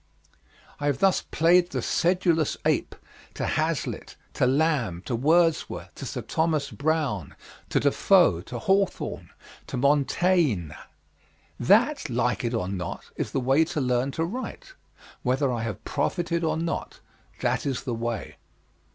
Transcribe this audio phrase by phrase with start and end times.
[0.79, 2.95] I have thus played the sedulous ape
[3.35, 7.35] to Hazlitt, to Lamb, to Wordsworth, to Sir Thomas Browne,
[7.69, 9.29] to Defoe, to Hawthorne,
[9.67, 10.71] to Montaigne.
[11.59, 14.73] That, like it or not, is the way to learn to write;
[15.21, 16.99] whether I have profited or not,
[17.41, 18.37] that is the way.